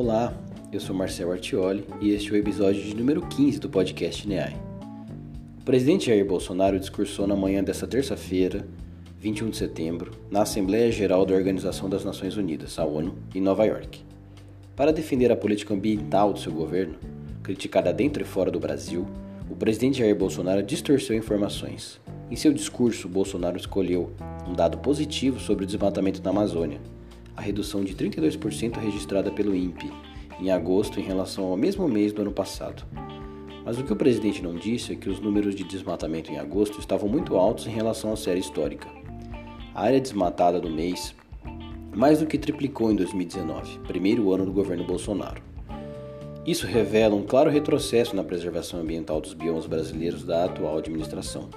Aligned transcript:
Olá, 0.00 0.32
eu 0.72 0.78
sou 0.78 0.94
Marcelo 0.94 1.32
Artioli 1.32 1.84
e 2.00 2.12
este 2.12 2.30
é 2.30 2.32
o 2.34 2.36
episódio 2.36 2.80
de 2.80 2.94
número 2.94 3.20
15 3.20 3.58
do 3.58 3.68
podcast 3.68 4.28
NEAI. 4.28 4.54
O 5.60 5.64
presidente 5.64 6.06
Jair 6.06 6.24
Bolsonaro 6.24 6.78
discursou 6.78 7.26
na 7.26 7.34
manhã 7.34 7.64
desta 7.64 7.84
terça-feira, 7.84 8.64
21 9.18 9.50
de 9.50 9.56
setembro, 9.56 10.12
na 10.30 10.42
Assembleia 10.42 10.92
Geral 10.92 11.26
da 11.26 11.34
Organização 11.34 11.90
das 11.90 12.04
Nações 12.04 12.36
Unidas, 12.36 12.78
a 12.78 12.84
ONU, 12.84 13.16
em 13.34 13.40
Nova 13.40 13.64
York. 13.64 14.04
Para 14.76 14.92
defender 14.92 15.32
a 15.32 15.36
política 15.36 15.74
ambiental 15.74 16.32
do 16.32 16.38
seu 16.38 16.52
governo, 16.52 16.94
criticada 17.42 17.92
dentro 17.92 18.22
e 18.22 18.24
fora 18.24 18.52
do 18.52 18.60
Brasil, 18.60 19.04
o 19.50 19.56
presidente 19.56 19.98
Jair 19.98 20.14
Bolsonaro 20.14 20.62
distorceu 20.62 21.16
informações. 21.16 22.00
Em 22.30 22.36
seu 22.36 22.52
discurso, 22.52 23.08
Bolsonaro 23.08 23.56
escolheu 23.56 24.12
um 24.46 24.52
dado 24.52 24.78
positivo 24.78 25.40
sobre 25.40 25.64
o 25.64 25.66
desmatamento 25.66 26.20
da 26.20 26.30
Amazônia, 26.30 26.78
a 27.38 27.40
redução 27.40 27.84
de 27.84 27.94
32% 27.94 28.78
registrada 28.78 29.30
pelo 29.30 29.54
INPE 29.54 29.92
em 30.40 30.50
agosto 30.50 30.98
em 30.98 31.04
relação 31.04 31.44
ao 31.44 31.56
mesmo 31.56 31.86
mês 31.86 32.12
do 32.12 32.22
ano 32.22 32.32
passado. 32.32 32.84
Mas 33.64 33.78
o 33.78 33.84
que 33.84 33.92
o 33.92 33.96
presidente 33.96 34.42
não 34.42 34.56
disse 34.56 34.92
é 34.92 34.96
que 34.96 35.08
os 35.08 35.20
números 35.20 35.54
de 35.54 35.62
desmatamento 35.62 36.32
em 36.32 36.38
agosto 36.38 36.80
estavam 36.80 37.08
muito 37.08 37.36
altos 37.36 37.68
em 37.68 37.70
relação 37.70 38.12
à 38.12 38.16
série 38.16 38.40
histórica. 38.40 38.88
A 39.72 39.82
área 39.82 40.00
desmatada 40.00 40.60
do 40.60 40.68
mês 40.68 41.14
mais 41.94 42.18
do 42.18 42.26
que 42.26 42.36
triplicou 42.36 42.90
em 42.90 42.96
2019, 42.96 43.78
primeiro 43.86 44.32
ano 44.32 44.44
do 44.44 44.52
governo 44.52 44.82
Bolsonaro. 44.82 45.40
Isso 46.44 46.66
revela 46.66 47.14
um 47.14 47.22
claro 47.22 47.50
retrocesso 47.50 48.16
na 48.16 48.24
preservação 48.24 48.80
ambiental 48.80 49.20
dos 49.20 49.32
biomas 49.32 49.66
brasileiros 49.66 50.24
da 50.24 50.44
atual 50.44 50.78
administração. 50.78 51.48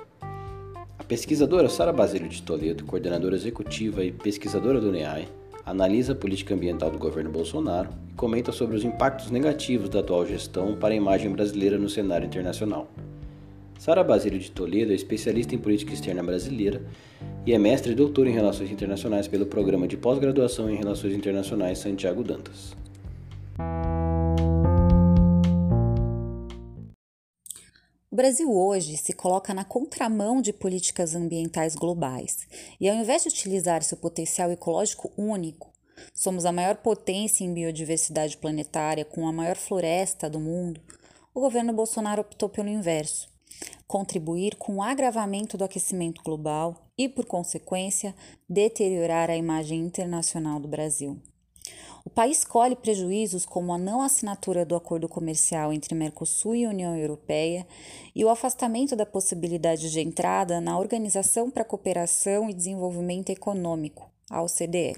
A 1.00 1.04
pesquisadora 1.04 1.68
Sara 1.70 1.92
Basílio 1.92 2.30
de 2.30 2.44
Toledo, 2.44 2.86
coordenadora 2.86 3.36
executiva 3.36 4.04
e 4.04 4.12
pesquisadora 4.12 4.80
do 4.80 4.92
NEAI, 4.92 5.28
analisa 5.66 6.14
a 6.14 6.16
política 6.16 6.54
ambiental 6.54 6.92
do 6.92 6.98
governo 6.98 7.32
Bolsonaro 7.32 7.90
e 8.10 8.14
comenta 8.14 8.52
sobre 8.52 8.76
os 8.76 8.84
impactos 8.84 9.32
negativos 9.32 9.90
da 9.90 10.00
atual 10.00 10.26
gestão 10.26 10.76
para 10.76 10.94
a 10.94 10.98
imagem 10.98 11.32
brasileira 11.32 11.78
no 11.78 11.90
cenário 11.90 12.26
internacional. 12.26 12.88
Sara 13.80 14.04
Basílio 14.04 14.40
de 14.40 14.52
Toledo 14.52 14.92
é 14.92 14.96
especialista 14.96 15.56
em 15.56 15.58
política 15.58 15.94
externa 15.94 16.22
brasileira 16.22 16.84
e 17.46 17.54
é 17.54 17.58
mestre 17.58 17.94
e 17.94 17.96
doutora 17.96 18.30
em 18.30 18.34
Relações 18.34 18.72
Internacionais 18.72 19.28
pelo 19.28 19.48
Programa 19.48 19.88
de 19.88 19.98
Pós-Graduação 19.98 20.70
em 20.70 20.76
Relações 20.76 21.16
Internacionais 21.16 21.80
Santiago 21.80 22.24
Dantas. 22.24 22.76
Brasil 28.22 28.56
hoje 28.56 28.98
se 28.98 29.14
coloca 29.14 29.52
na 29.52 29.66
contramão 29.66 30.44
de 30.44 30.54
políticas 30.54 31.16
ambientais 31.16 31.76
globais 31.76 32.48
e, 32.80 32.88
ao 32.88 32.96
invés 32.96 33.24
de 33.24 33.30
utilizar 33.30 33.82
seu 33.82 33.98
potencial 33.98 34.52
ecológico 34.52 35.12
único, 35.18 35.74
somos 36.14 36.46
a 36.46 36.52
maior 36.52 36.76
potência 36.76 37.44
em 37.44 37.52
biodiversidade 37.52 38.38
planetária 38.38 39.04
com 39.04 39.28
a 39.28 39.32
maior 39.32 39.56
floresta 39.56 40.30
do 40.30 40.40
mundo, 40.40 40.80
o 41.34 41.42
governo 41.42 41.74
Bolsonaro 41.74 42.22
optou 42.22 42.48
pelo 42.48 42.70
inverso 42.70 43.28
contribuir 43.88 44.56
com 44.56 44.76
o 44.76 44.84
agravamento 44.84 45.58
do 45.58 45.64
aquecimento 45.64 46.22
global 46.24 46.92
e, 46.96 47.10
por 47.10 47.26
consequência, 47.26 48.16
deteriorar 48.48 49.32
a 49.32 49.36
imagem 49.36 49.80
internacional 49.80 50.60
do 50.60 50.68
Brasil. 50.68 51.20
O 52.04 52.10
país 52.10 52.44
colhe 52.44 52.76
prejuízos 52.76 53.46
como 53.46 53.72
a 53.72 53.78
não 53.78 54.02
assinatura 54.02 54.66
do 54.66 54.76
acordo 54.76 55.08
comercial 55.08 55.72
entre 55.72 55.94
Mercosul 55.94 56.56
e 56.56 56.66
União 56.66 56.98
Europeia 56.98 57.66
e 58.16 58.26
o 58.26 58.30
afastamento 58.30 58.96
da 58.96 59.06
possibilidade 59.06 59.92
de 59.92 60.00
entrada 60.00 60.60
na 60.60 60.78
Organização 60.80 61.52
para 61.52 61.62
a 61.62 61.66
Cooperação 61.66 62.50
e 62.50 62.54
Desenvolvimento 62.54 63.30
Econômico, 63.30 64.10
a 64.30 64.42
OCDE. 64.42 64.96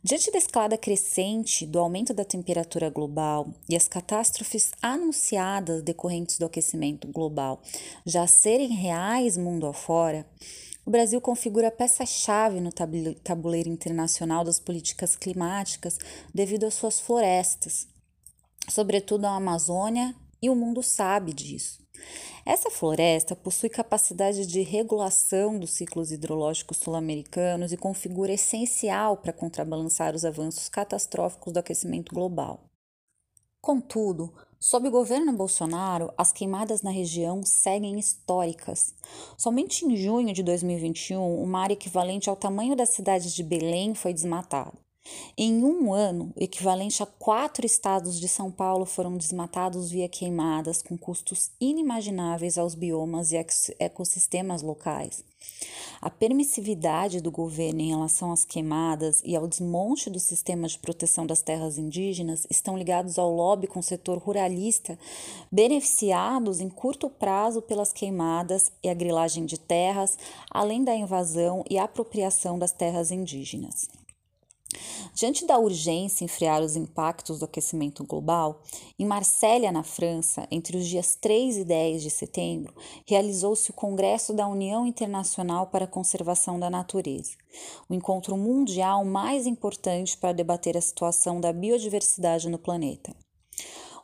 Diante 0.00 0.30
da 0.30 0.38
escalada 0.38 0.78
crescente 0.78 1.66
do 1.66 1.80
aumento 1.80 2.14
da 2.14 2.24
temperatura 2.24 2.88
global 2.88 3.48
e 3.68 3.74
as 3.74 3.88
catástrofes 3.88 4.70
anunciadas 4.80 5.82
decorrentes 5.82 6.38
do 6.38 6.46
aquecimento 6.46 7.08
global 7.08 7.60
já 8.06 8.24
serem 8.28 8.68
reais 8.68 9.36
mundo 9.36 9.66
afora, 9.66 10.24
o 10.88 10.90
Brasil 10.90 11.20
configura 11.20 11.70
peça-chave 11.70 12.62
no 12.62 12.72
tabuleiro 12.72 13.68
internacional 13.68 14.42
das 14.42 14.58
políticas 14.58 15.14
climáticas 15.14 15.98
devido 16.32 16.64
às 16.64 16.72
suas 16.72 16.98
florestas, 16.98 17.86
sobretudo 18.70 19.26
a 19.26 19.36
Amazônia, 19.36 20.14
e 20.40 20.48
o 20.48 20.54
mundo 20.54 20.82
sabe 20.82 21.34
disso. 21.34 21.86
Essa 22.46 22.70
floresta 22.70 23.36
possui 23.36 23.68
capacidade 23.68 24.46
de 24.46 24.62
regulação 24.62 25.58
dos 25.58 25.72
ciclos 25.72 26.10
hidrológicos 26.10 26.78
sul-americanos 26.78 27.70
e 27.70 27.76
configura 27.76 28.32
essencial 28.32 29.18
para 29.18 29.30
contrabalançar 29.30 30.14
os 30.14 30.24
avanços 30.24 30.70
catastróficos 30.70 31.52
do 31.52 31.58
aquecimento 31.58 32.14
global. 32.14 32.67
Contudo, 33.60 34.32
sob 34.58 34.88
o 34.88 34.90
governo 34.90 35.32
Bolsonaro, 35.32 36.12
as 36.16 36.32
queimadas 36.32 36.80
na 36.80 36.90
região 36.90 37.42
seguem 37.44 37.98
históricas. 37.98 38.94
Somente 39.36 39.84
em 39.84 39.96
junho 39.96 40.32
de 40.32 40.42
2021, 40.42 41.42
uma 41.42 41.60
área 41.60 41.74
equivalente 41.74 42.30
ao 42.30 42.36
tamanho 42.36 42.76
da 42.76 42.86
cidade 42.86 43.34
de 43.34 43.42
Belém 43.42 43.94
foi 43.94 44.14
desmatada. 44.14 44.72
Em 45.36 45.64
um 45.64 45.92
ano, 45.92 46.32
o 46.36 46.42
equivalente 46.42 47.02
a 47.02 47.06
quatro 47.06 47.64
estados 47.64 48.20
de 48.20 48.28
São 48.28 48.50
Paulo 48.50 48.84
foram 48.84 49.16
desmatados 49.16 49.90
via 49.90 50.08
queimadas, 50.08 50.82
com 50.82 50.96
custos 50.96 51.50
inimagináveis 51.60 52.58
aos 52.58 52.74
biomas 52.74 53.32
e 53.32 53.36
ecossistemas 53.78 54.62
locais. 54.62 55.24
A 56.00 56.08
permissividade 56.08 57.20
do 57.20 57.30
governo 57.30 57.80
em 57.80 57.88
relação 57.88 58.30
às 58.30 58.44
queimadas 58.44 59.20
e 59.24 59.34
ao 59.34 59.48
desmonte 59.48 60.08
do 60.08 60.20
sistema 60.20 60.68
de 60.68 60.78
proteção 60.78 61.26
das 61.26 61.42
terras 61.42 61.76
indígenas 61.76 62.46
estão 62.48 62.78
ligados 62.78 63.18
ao 63.18 63.34
lobby 63.34 63.66
com 63.66 63.80
o 63.80 63.82
setor 63.82 64.18
ruralista, 64.18 64.96
beneficiados 65.50 66.60
em 66.60 66.68
curto 66.68 67.10
prazo 67.10 67.60
pelas 67.60 67.92
queimadas 67.92 68.70
e 68.82 68.88
a 68.88 68.94
grilagem 68.94 69.44
de 69.44 69.58
terras, 69.58 70.16
além 70.50 70.84
da 70.84 70.94
invasão 70.94 71.64
e 71.68 71.76
apropriação 71.76 72.58
das 72.58 72.70
terras 72.70 73.10
indígenas. 73.10 73.88
Diante 75.14 75.46
da 75.46 75.58
urgência 75.58 76.24
em 76.24 76.28
frear 76.28 76.62
os 76.62 76.76
impactos 76.76 77.38
do 77.38 77.44
aquecimento 77.44 78.04
global, 78.04 78.62
em 78.98 79.04
Marsella, 79.04 79.72
na 79.72 79.82
França, 79.82 80.46
entre 80.50 80.76
os 80.76 80.86
dias 80.86 81.16
3 81.20 81.58
e 81.58 81.64
10 81.64 82.02
de 82.02 82.10
setembro, 82.10 82.74
realizou-se 83.06 83.70
o 83.70 83.74
Congresso 83.74 84.32
da 84.32 84.46
União 84.46 84.86
Internacional 84.86 85.66
para 85.66 85.84
a 85.84 85.88
Conservação 85.88 86.58
da 86.58 86.70
Natureza, 86.70 87.32
o 87.88 87.94
encontro 87.94 88.36
mundial 88.36 89.04
mais 89.04 89.46
importante 89.46 90.16
para 90.16 90.32
debater 90.32 90.76
a 90.76 90.80
situação 90.80 91.40
da 91.40 91.52
biodiversidade 91.52 92.48
no 92.48 92.58
planeta. 92.58 93.14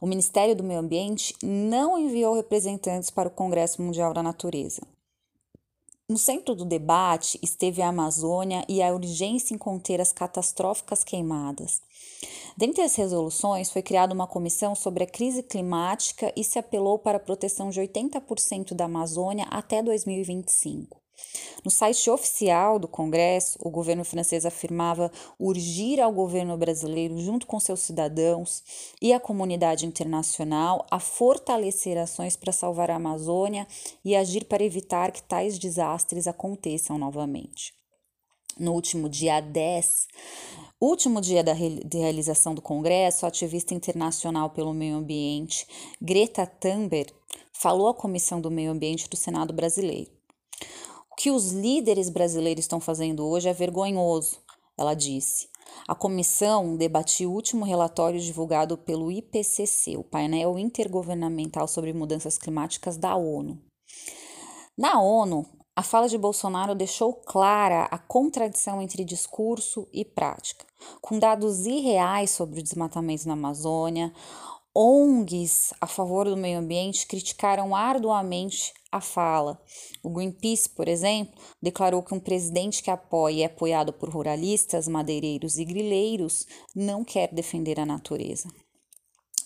O 0.01 0.07
Ministério 0.07 0.55
do 0.55 0.63
Meio 0.63 0.81
Ambiente 0.81 1.35
não 1.43 1.99
enviou 1.99 2.35
representantes 2.35 3.11
para 3.11 3.29
o 3.29 3.33
Congresso 3.33 3.81
Mundial 3.81 4.13
da 4.13 4.23
Natureza. 4.23 4.94
No 6.07 6.19
centro 6.19 6.55
do 6.55 6.67
debate 6.67 7.39
esteve 7.43 7.81
a 7.81 7.89
Amazônia 7.89 8.63
e 8.69 8.83
a 8.83 8.93
urgência 8.93 9.55
em 9.55 9.59
conter 9.59 10.03
as 10.03 10.13
catastróficas 10.13 11.03
queimadas. 11.03 11.81
Dentre 12.55 12.83
as 12.83 12.95
resoluções, 12.95 13.71
foi 13.71 13.81
criada 13.81 14.13
uma 14.13 14.27
comissão 14.27 14.75
sobre 14.75 15.05
a 15.05 15.07
crise 15.07 15.43
climática 15.43 16.31
e 16.37 16.45
se 16.45 16.59
apelou 16.59 16.99
para 16.99 17.17
a 17.17 17.21
proteção 17.21 17.71
de 17.71 17.81
80% 17.81 18.75
da 18.75 18.85
Amazônia 18.85 19.47
até 19.51 19.83
2025. 19.83 21.04
No 21.65 21.71
site 21.71 22.11
oficial 22.11 22.79
do 22.79 22.87
Congresso, 22.87 23.59
o 23.63 23.71
governo 23.71 24.05
francês 24.05 24.45
afirmava 24.45 25.11
urgir 25.39 25.99
ao 25.99 26.13
governo 26.13 26.57
brasileiro, 26.57 27.19
junto 27.19 27.47
com 27.47 27.59
seus 27.59 27.81
cidadãos 27.81 28.63
e 29.01 29.13
a 29.13 29.21
comunidade 29.21 29.87
internacional, 29.87 30.85
a 30.91 31.01
fortalecer 31.01 31.97
ações 31.97 32.37
para 32.37 32.53
salvar 32.53 32.91
a 32.91 32.97
Amazônia 32.97 33.67
e 34.05 34.15
agir 34.15 34.45
para 34.45 34.63
evitar 34.63 35.11
que 35.11 35.23
tais 35.23 35.59
desastres 35.59 36.27
aconteçam 36.27 36.99
novamente. 36.99 37.73
No 38.59 38.73
último 38.73 39.09
dia 39.09 39.41
10, 39.41 40.07
último 40.81 41.21
dia 41.21 41.43
da 41.43 41.53
realização 41.55 42.55
do 42.55 42.63
Congresso, 42.63 43.25
a 43.25 43.29
ativista 43.29 43.75
internacional 43.75 44.51
pelo 44.51 44.73
meio 44.73 44.97
ambiente 44.97 45.67
Greta 46.01 46.47
Thunberg 46.47 47.13
falou 47.53 47.89
à 47.89 47.95
Comissão 47.95 48.41
do 48.41 48.51
Meio 48.51 48.71
Ambiente 48.71 49.09
do 49.09 49.17
Senado 49.17 49.53
brasileiro. 49.53 50.11
Que 51.25 51.31
os 51.31 51.53
líderes 51.53 52.11
brasileiros 52.11 52.65
estão 52.65 52.79
fazendo 52.79 53.27
hoje 53.27 53.49
é 53.49 53.53
vergonhoso, 53.55 54.37
ela 54.77 54.93
disse. 54.93 55.49
A 55.89 55.95
comissão 55.95 56.77
debatiu 56.77 57.31
o 57.31 57.35
último 57.35 57.65
relatório 57.65 58.21
divulgado 58.21 58.77
pelo 58.77 59.11
IPCC, 59.11 59.97
o 59.97 60.05
painel 60.05 60.59
intergovernamental 60.59 61.67
sobre 61.67 61.95
mudanças 61.95 62.37
climáticas 62.37 62.99
da 62.99 63.17
ONU. 63.17 63.59
Na 64.77 65.01
ONU, 65.01 65.47
a 65.75 65.83
fala 65.83 66.11
de 66.11 66.19
Bolsonaro 66.19 66.75
deixou 66.75 67.15
clara 67.15 67.85
a 67.85 67.97
contradição 67.97 68.83
entre 68.83 69.03
discurso 69.03 69.89
e 69.95 70.05
prática, 70.05 70.67
com 71.01 71.19
dados 71.19 71.65
irreais 71.65 72.33
sobre 72.33 72.61
o 72.61 72.63
desmatamento 72.63 73.27
na 73.27 73.33
Amazônia. 73.33 74.13
ONGs 74.77 75.73
a 75.81 75.87
favor 75.87 76.27
do 76.27 76.37
meio 76.37 76.59
ambiente 76.59 77.07
criticaram 77.07 77.77
arduamente 77.77 78.73
a 78.91 79.01
fala. 79.01 79.61
O 80.03 80.11
Greenpeace, 80.11 80.69
por 80.69 80.89
exemplo, 80.89 81.41
declarou 81.63 82.03
que 82.03 82.13
um 82.13 82.19
presidente 82.19 82.83
que 82.83 82.91
apoia 82.91 83.35
e 83.35 83.43
é 83.43 83.47
apoiado 83.47 83.93
por 83.93 84.09
ruralistas, 84.09 84.89
madeireiros 84.89 85.59
e 85.59 85.65
grileiros 85.65 86.45
não 86.75 87.05
quer 87.05 87.33
defender 87.33 87.79
a 87.79 87.87
natureza. 87.87 88.49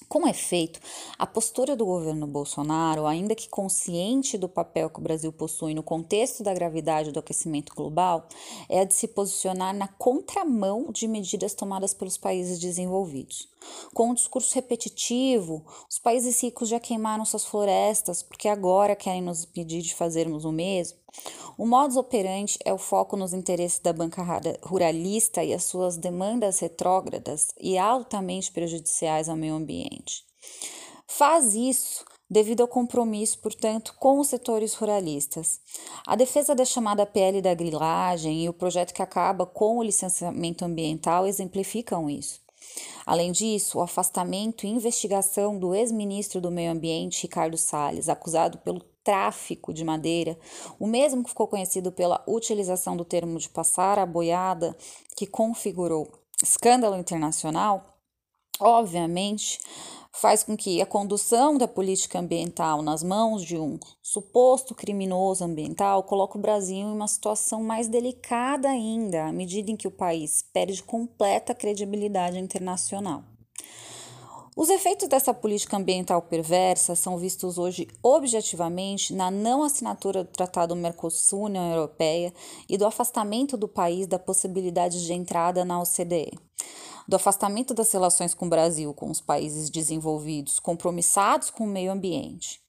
Com 0.08 0.26
efeito, 0.26 0.80
a 1.18 1.26
postura 1.26 1.76
do 1.76 1.84
governo 1.84 2.26
Bolsonaro, 2.26 3.06
ainda 3.06 3.34
que 3.34 3.46
consciente 3.46 4.38
do 4.38 4.48
papel 4.48 4.88
que 4.88 4.98
o 4.98 5.02
Brasil 5.02 5.30
possui 5.30 5.74
no 5.74 5.82
contexto 5.82 6.42
da 6.42 6.54
gravidade 6.54 7.12
do 7.12 7.20
aquecimento 7.20 7.74
global, 7.74 8.26
é 8.70 8.80
a 8.80 8.84
de 8.84 8.94
se 8.94 9.06
posicionar 9.06 9.74
na 9.74 9.86
contramão 9.86 10.90
de 10.90 11.06
medidas 11.06 11.52
tomadas 11.52 11.92
pelos 11.92 12.16
países 12.16 12.58
desenvolvidos. 12.58 13.50
Com 13.92 14.08
um 14.10 14.14
discurso 14.14 14.54
repetitivo, 14.54 15.62
os 15.90 15.98
países 15.98 16.42
ricos 16.42 16.70
já 16.70 16.80
queimaram 16.80 17.26
suas 17.26 17.44
florestas 17.44 18.22
porque 18.22 18.48
agora 18.48 18.96
querem 18.96 19.20
nos 19.20 19.44
pedir 19.44 19.82
de 19.82 19.94
fazermos 19.94 20.46
o 20.46 20.52
mesmo. 20.52 20.96
O 21.56 21.66
modus 21.66 21.96
operandi 21.96 22.56
é 22.64 22.72
o 22.72 22.78
foco 22.78 23.16
nos 23.16 23.32
interesses 23.32 23.78
da 23.78 23.92
banca 23.92 24.22
ruralista 24.62 25.42
e 25.42 25.52
as 25.52 25.64
suas 25.64 25.96
demandas 25.96 26.60
retrógradas 26.60 27.48
e 27.60 27.76
altamente 27.76 28.52
prejudiciais 28.52 29.28
ao 29.28 29.36
meio 29.36 29.54
ambiente. 29.54 30.24
Faz 31.06 31.54
isso 31.54 32.04
devido 32.30 32.60
ao 32.60 32.68
compromisso, 32.68 33.38
portanto, 33.38 33.94
com 33.98 34.18
os 34.20 34.28
setores 34.28 34.74
ruralistas. 34.74 35.60
A 36.06 36.14
defesa 36.14 36.54
da 36.54 36.64
chamada 36.64 37.06
PL 37.06 37.40
da 37.40 37.54
grilagem 37.54 38.44
e 38.44 38.48
o 38.48 38.52
projeto 38.52 38.92
que 38.92 39.02
acaba 39.02 39.46
com 39.46 39.78
o 39.78 39.82
licenciamento 39.82 40.64
ambiental 40.64 41.26
exemplificam 41.26 42.08
isso. 42.10 42.40
Além 43.06 43.32
disso, 43.32 43.78
o 43.78 43.80
afastamento 43.80 44.66
e 44.66 44.70
investigação 44.70 45.58
do 45.58 45.74
ex-ministro 45.74 46.40
do 46.40 46.50
Meio 46.50 46.70
Ambiente, 46.70 47.22
Ricardo 47.22 47.56
Salles, 47.56 48.08
acusado 48.08 48.58
pelo 48.58 48.84
tráfico 49.08 49.72
de 49.72 49.82
madeira, 49.82 50.38
o 50.78 50.86
mesmo 50.86 51.24
que 51.24 51.30
ficou 51.30 51.48
conhecido 51.48 51.90
pela 51.90 52.22
utilização 52.28 52.94
do 52.94 53.06
termo 53.06 53.38
de 53.38 53.48
passar 53.48 53.98
a 53.98 54.04
boiada, 54.04 54.76
que 55.16 55.26
configurou 55.26 56.12
escândalo 56.42 56.94
internacional, 56.94 57.86
obviamente 58.60 59.58
faz 60.12 60.42
com 60.42 60.54
que 60.54 60.82
a 60.82 60.86
condução 60.86 61.56
da 61.56 61.66
política 61.66 62.18
ambiental 62.18 62.82
nas 62.82 63.02
mãos 63.02 63.42
de 63.42 63.56
um 63.56 63.78
suposto 64.02 64.74
criminoso 64.74 65.42
ambiental 65.42 66.02
coloque 66.02 66.36
o 66.36 66.40
Brasil 66.40 66.76
em 66.76 66.92
uma 66.92 67.08
situação 67.08 67.62
mais 67.62 67.88
delicada 67.88 68.68
ainda, 68.68 69.24
à 69.24 69.32
medida 69.32 69.70
em 69.70 69.76
que 69.76 69.88
o 69.88 69.90
país 69.90 70.44
perde 70.52 70.82
completa 70.82 71.54
credibilidade 71.54 72.38
internacional. 72.38 73.37
Os 74.60 74.70
efeitos 74.70 75.06
dessa 75.06 75.32
política 75.32 75.76
ambiental 75.76 76.20
perversa 76.20 76.96
são 76.96 77.16
vistos 77.16 77.58
hoje 77.58 77.86
objetivamente 78.02 79.14
na 79.14 79.30
não 79.30 79.62
assinatura 79.62 80.24
do 80.24 80.30
Tratado 80.32 80.74
Mercosul-União 80.74 81.70
Europeia 81.70 82.34
e 82.68 82.76
do 82.76 82.84
afastamento 82.84 83.56
do 83.56 83.68
país 83.68 84.08
da 84.08 84.18
possibilidade 84.18 85.06
de 85.06 85.12
entrada 85.12 85.64
na 85.64 85.80
OCDE 85.80 86.36
do 87.06 87.14
afastamento 87.14 87.72
das 87.72 87.92
relações 87.92 88.34
com 88.34 88.46
o 88.46 88.48
Brasil 88.48 88.92
com 88.92 89.08
os 89.08 89.20
países 89.20 89.70
desenvolvidos 89.70 90.58
compromissados 90.58 91.50
com 91.50 91.62
o 91.62 91.68
meio 91.68 91.92
ambiente 91.92 92.60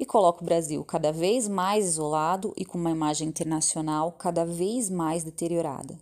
e 0.00 0.06
coloca 0.06 0.40
o 0.40 0.46
Brasil 0.46 0.82
cada 0.82 1.12
vez 1.12 1.46
mais 1.46 1.84
isolado 1.84 2.54
e 2.56 2.64
com 2.64 2.78
uma 2.78 2.90
imagem 2.90 3.28
internacional 3.28 4.12
cada 4.12 4.46
vez 4.46 4.88
mais 4.88 5.22
deteriorada. 5.22 5.98